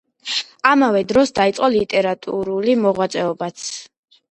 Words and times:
ამავე 0.69 1.03
დროს 1.11 1.33
დაიწყო 1.41 1.69
ლიტერატურული 1.75 2.77
მოღვაწეობაც. 2.87 3.71